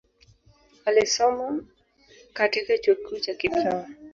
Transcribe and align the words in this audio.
Alisoma 0.85 1.63
katika 2.33 2.77
chuo 2.77 2.95
kikuu 2.95 3.19
cha 3.19 3.33
Cape 3.33 3.49
Town. 3.63 3.95